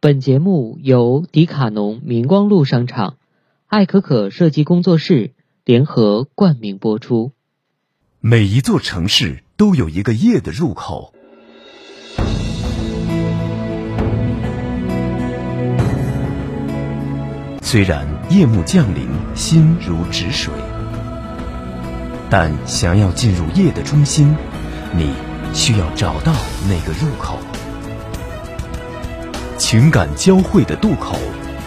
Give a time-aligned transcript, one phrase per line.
[0.00, 3.16] 本节目由迪卡侬明光路商场、
[3.66, 5.32] 艾可可设计工作室
[5.64, 7.32] 联合冠名播出。
[8.20, 11.12] 每一座城市都有一个夜的入口，
[17.60, 20.54] 虽然夜幕降临，心如止水，
[22.30, 24.32] 但想要进入夜的中心，
[24.96, 25.12] 你
[25.52, 26.32] 需要找到
[26.68, 27.36] 那个入口。
[29.58, 31.16] 情感交汇的渡口，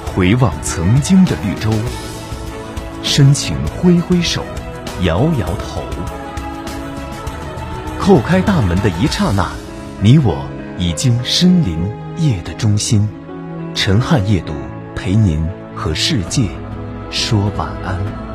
[0.06, 1.70] 回望曾经的绿洲，
[3.04, 4.44] 深情挥挥手，
[5.04, 5.84] 摇摇头。
[8.00, 9.52] 叩开大门的一刹那，
[10.02, 10.38] 你我
[10.80, 11.78] 已经身临
[12.18, 13.08] 夜的中心。
[13.76, 14.54] 陈汉夜读，
[14.96, 16.48] 陪您和世界
[17.12, 18.31] 说晚安。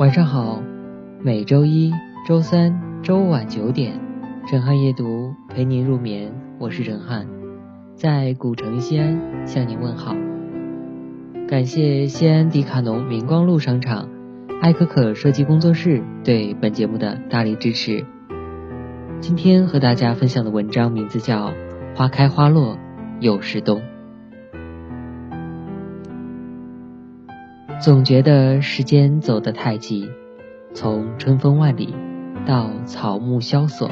[0.00, 0.62] 晚上好，
[1.20, 1.92] 每周一、
[2.26, 4.00] 周三、周五晚九点，
[4.48, 6.32] 陈汉夜读陪您入眠。
[6.58, 7.28] 我是陈汉，
[7.96, 10.16] 在古城西安向您问好。
[11.46, 14.08] 感谢西安迪卡侬明光路商场、
[14.62, 18.06] 艾可可设计工作室对本节目的大力支持。
[19.20, 21.48] 今天和大家分享的文章名字叫
[21.94, 22.78] 《花开花落
[23.20, 23.80] 又是冬》。
[27.80, 30.06] 总觉得时间走得太急，
[30.74, 31.94] 从春风万里
[32.44, 33.90] 到草木萧索，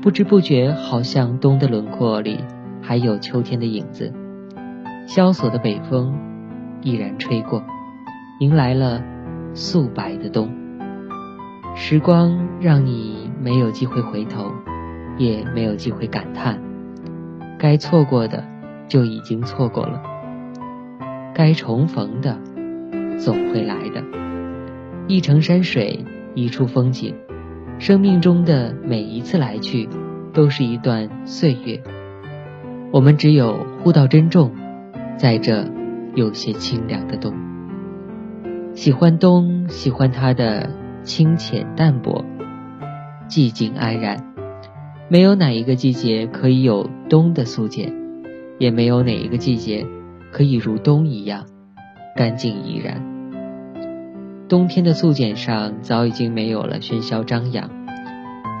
[0.00, 2.42] 不知不觉好像冬的轮廓里
[2.80, 4.10] 还有秋天的影子。
[5.06, 6.14] 萧索的北风
[6.80, 7.62] 依然吹过，
[8.40, 9.02] 迎来了
[9.52, 10.50] 素白的冬。
[11.74, 14.50] 时光让你没有机会回头，
[15.18, 16.58] 也没有机会感叹，
[17.58, 18.42] 该错过的
[18.88, 20.02] 就已经错过了，
[21.34, 22.38] 该重逢的。
[23.18, 24.02] 总会来的，
[25.06, 27.14] 一程山水，一处风景，
[27.78, 29.88] 生命中的每一次来去，
[30.32, 31.80] 都是一段岁月。
[32.92, 34.52] 我们只有互道珍重，
[35.16, 35.64] 在这
[36.14, 37.32] 有些清凉的冬。
[38.74, 40.70] 喜欢冬，喜欢它的
[41.02, 42.24] 清浅淡泊，
[43.28, 44.34] 寂静安然。
[45.08, 47.92] 没有哪一个季节可以有冬的素简，
[48.58, 49.86] 也没有哪一个季节
[50.32, 51.44] 可以如冬一样。
[52.16, 53.02] 干净怡然。
[54.48, 57.70] 冬天的素简上早已经没有了喧嚣张扬，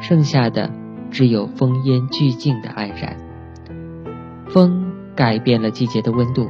[0.00, 0.70] 剩下的
[1.10, 3.16] 只有风烟俱静的安然。
[4.48, 6.48] 风改变了季节的温度，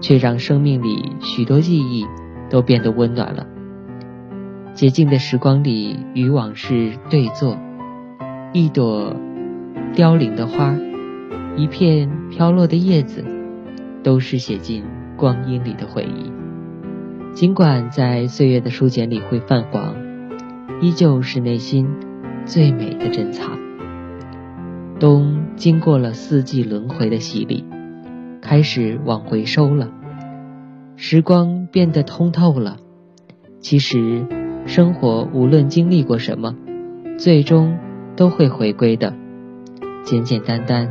[0.00, 2.06] 却让生命里许多记忆
[2.50, 3.46] 都变得温暖了。
[4.74, 7.56] 洁净的时光里，与往事对坐，
[8.52, 9.16] 一朵
[9.94, 10.76] 凋零的花，
[11.56, 13.24] 一片飘落的叶子，
[14.04, 14.84] 都是写进。
[15.18, 16.32] 光阴里的回忆，
[17.34, 19.96] 尽管在岁月的书简里会泛黄，
[20.80, 21.88] 依旧是内心
[22.46, 23.58] 最美的珍藏。
[25.00, 27.64] 冬经过了四季轮回的洗礼，
[28.40, 29.90] 开始往回收了，
[30.96, 32.76] 时光变得通透了。
[33.60, 34.24] 其实，
[34.66, 36.54] 生活无论经历过什么，
[37.18, 37.76] 最终
[38.14, 39.12] 都会回归的。
[40.04, 40.88] 简简单单，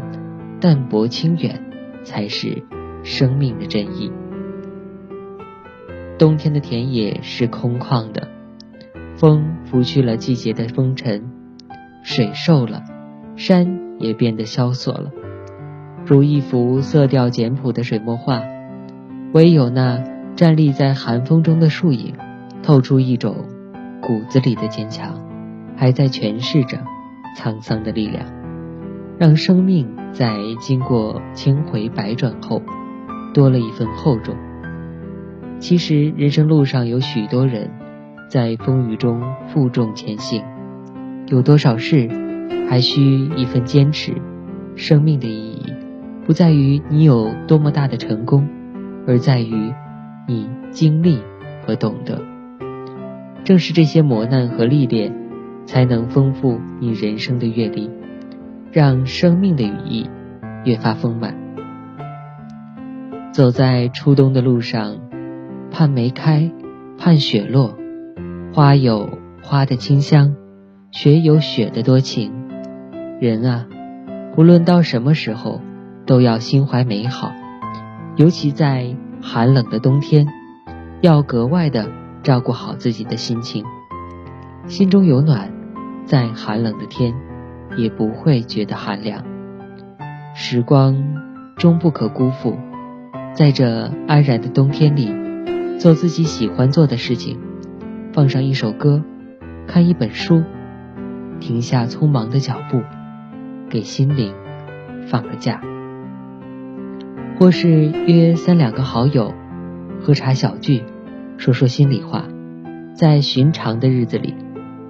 [0.59, 1.63] 淡泊清远，
[2.03, 2.61] 才是。
[3.03, 4.11] 生命的真意。
[6.17, 8.27] 冬天的田野是空旷的，
[9.15, 11.31] 风拂去了季节的风尘，
[12.03, 12.81] 水瘦了，
[13.35, 15.11] 山也变得萧索了，
[16.05, 18.41] 如一幅色调简朴的水墨画。
[19.33, 20.03] 唯有那
[20.35, 22.15] 站立在寒风中的树影，
[22.63, 23.45] 透出一种
[24.01, 25.21] 骨子里的坚强，
[25.75, 26.79] 还在诠释着
[27.37, 28.25] 沧桑的力量，
[29.19, 32.63] 让生命在经过千回百转后。
[33.37, 34.35] 多了一份厚重。
[35.59, 37.69] 其实，人生路上有许多人，
[38.27, 40.43] 在风雨中负重前行。
[41.27, 42.09] 有多少事，
[42.67, 44.11] 还需一份坚持。
[44.75, 45.71] 生命的意义，
[46.25, 48.47] 不在于你有多么大的成功，
[49.05, 49.71] 而在于
[50.27, 51.19] 你经历
[51.63, 52.19] 和懂得。
[53.43, 55.13] 正是这些磨难和历练，
[55.67, 57.87] 才能丰富你人生的阅历，
[58.71, 60.09] 让生命的羽翼
[60.65, 61.46] 越发丰满。
[63.37, 64.97] 走在初冬的路上，
[65.69, 66.51] 盼梅开，
[66.97, 67.77] 盼雪落，
[68.51, 70.35] 花有花的清香，
[70.89, 72.33] 雪有雪的多情。
[73.21, 73.67] 人啊，
[74.35, 75.61] 无论到什么时候，
[76.07, 77.31] 都要心怀美好，
[78.15, 80.25] 尤其在寒冷的冬天，
[81.01, 81.91] 要格外的
[82.23, 83.63] 照顾好自己的心情。
[84.65, 85.51] 心中有暖，
[86.05, 87.13] 在寒冷的天，
[87.77, 89.23] 也不会觉得寒凉。
[90.33, 90.97] 时光
[91.55, 92.57] 终不可辜负。
[93.37, 95.13] 在这安然的冬天里，
[95.77, 97.37] 做自己喜欢做的事情，
[98.11, 99.03] 放上一首歌，
[99.67, 100.41] 看一本书，
[101.39, 102.81] 停下匆忙的脚步，
[103.69, 104.33] 给心灵
[105.05, 105.61] 放个假。
[107.37, 109.31] 或是约三两个好友，
[110.01, 110.81] 喝茶小聚，
[111.37, 112.25] 说说心里话，
[112.95, 114.33] 在寻常的日子里，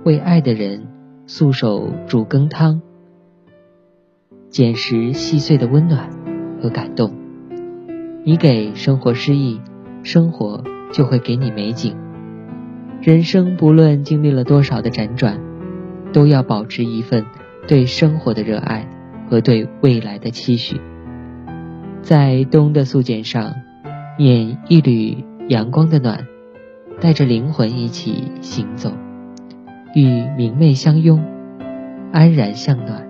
[0.06, 0.88] 为爱的人
[1.26, 2.82] 素手煮羹汤，
[4.50, 6.10] 捡拾细碎的温暖
[6.62, 7.27] 和感动。
[8.28, 9.62] 你给生活诗意，
[10.04, 11.96] 生活就会给你美景。
[13.02, 15.40] 人生不论经历了多少的辗转，
[16.12, 17.24] 都要保持一份
[17.70, 18.86] 对生活的热爱
[19.30, 20.82] 和对未来的期许。
[22.02, 23.54] 在冬的素简上，
[24.20, 26.28] 念一缕阳光的暖，
[27.00, 28.92] 带着灵魂一起行走，
[29.96, 31.24] 与明媚相拥，
[32.12, 33.08] 安然向暖，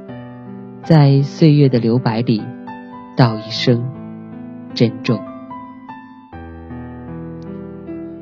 [0.84, 2.44] 在岁月的留白里，
[3.16, 3.84] 道一声
[4.74, 5.20] 珍重。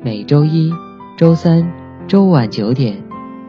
[0.02, 0.72] 每周一、
[1.16, 1.72] 周三、
[2.06, 3.02] 周五晚九点，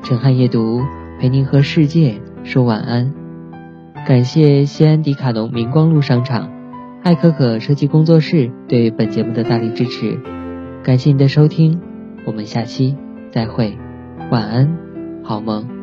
[0.03, 0.81] 陈汉夜读
[1.19, 3.13] 陪您和世界说晚安。
[4.07, 6.49] 感谢西安迪卡侬明光路商场。
[7.03, 10.19] 爱可可设计工作室对本节目的大力支持，
[10.83, 11.79] 感谢您的收听，
[12.25, 12.97] 我们下期
[13.31, 13.77] 再会，
[14.29, 14.77] 晚安，
[15.23, 15.76] 好梦。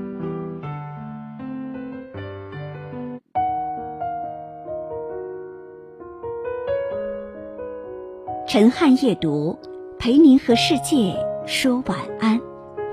[8.55, 9.59] 陈汉夜读，
[9.99, 11.13] 陪您和世界
[11.45, 12.41] 说晚安。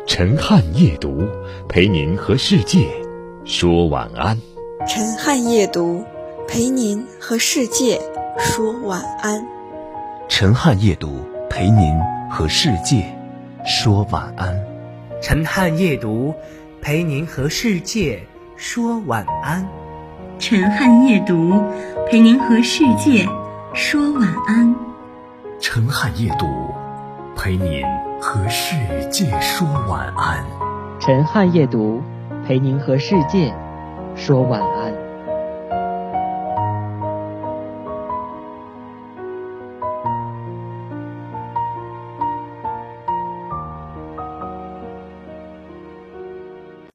[0.08, 1.22] 陈汉夜读，
[1.69, 2.90] 陪您和世界
[3.46, 4.42] 说晚安。
[4.88, 6.04] 陈汉夜读，
[6.48, 8.02] 陪您和世界。
[8.40, 9.46] 说晚安。
[10.28, 11.96] 陈汉夜读陪您
[12.28, 13.06] 和世界
[13.63, 14.66] 说晚安。
[15.22, 16.34] 陈汉夜读
[16.81, 18.19] 陪您和世界
[18.58, 19.69] 说晚安。
[20.40, 21.54] 陈汉夜读
[22.10, 23.28] 陪您和世界
[23.75, 24.91] 说晚安。
[25.62, 26.48] 陈汉夜读
[27.36, 27.84] 陪您
[28.19, 28.75] 和世
[29.12, 30.44] 界说晚安。
[31.00, 32.02] 陈汉夜读
[32.44, 33.54] 陪您和世界
[34.16, 34.81] 说晚安。